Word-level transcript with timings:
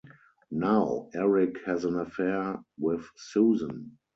Now, 0.49 1.11
Erik 1.13 1.63
has 1.67 1.85
an 1.85 1.95
affair 1.95 2.59
with 2.79 3.07
Susan. 3.15 3.99